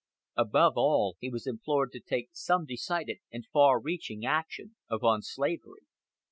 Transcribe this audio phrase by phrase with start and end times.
[0.35, 5.83] Above all, he was implored to take some decided and far reaching action upon slavery.